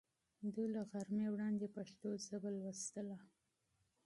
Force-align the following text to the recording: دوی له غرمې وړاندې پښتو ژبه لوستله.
دوی 0.53 0.67
له 0.75 0.81
غرمې 0.91 1.27
وړاندې 1.33 1.73
پښتو 1.75 2.09
ژبه 2.25 2.49
لوستله. 2.57 3.17